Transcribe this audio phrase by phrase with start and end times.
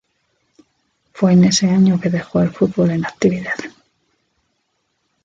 [1.13, 3.53] Fue en ese año que dejó el fútbol en actividad.